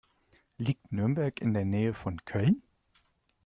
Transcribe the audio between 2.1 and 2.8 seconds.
Köln?